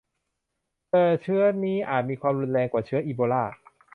[0.89, 3.45] โดยเชื้อนี้อาจมีความรุนแรงกว่าเชื้ออีโบลา